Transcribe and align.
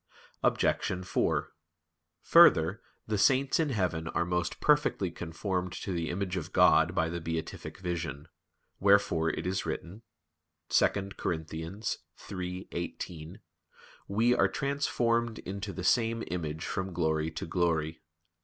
Obj. 0.41 1.05
4: 1.05 1.53
Further, 2.23 2.81
the 3.05 3.19
saints 3.19 3.59
in 3.59 3.69
heaven 3.69 4.07
are 4.07 4.25
most 4.25 4.59
perfectly 4.59 5.11
conformed 5.11 5.73
to 5.73 5.93
the 5.93 6.09
image 6.09 6.35
of 6.37 6.51
God 6.51 6.95
by 6.95 7.07
the 7.07 7.21
beatific 7.21 7.77
vision; 7.77 8.27
wherefore 8.79 9.29
it 9.29 9.45
is 9.45 9.63
written 9.63 10.01
(2 10.69 10.85
Cor. 11.17 11.33
3:18): 11.35 13.35
"We... 14.07 14.33
are 14.33 14.47
transformed 14.47 15.37
into 15.37 15.71
the 15.71 15.83
same 15.83 16.23
image 16.31 16.65
from 16.65 16.93
glory 16.93 17.29
to 17.29 17.45
glory." 17.45 18.01